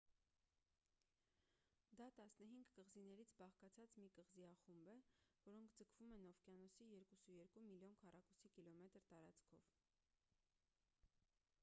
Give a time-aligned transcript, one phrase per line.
[1.99, 4.97] դա 15 կղզիներից բաղկացած մի կղզիախումբ է
[5.51, 6.89] որոնք ձգվում են օվկիանոսի
[7.27, 9.69] 2,2 միլիոն քառ կմ տարածքով